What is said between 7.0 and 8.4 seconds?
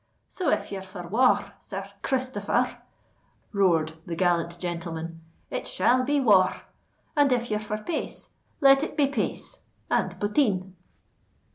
and if ye're for pace,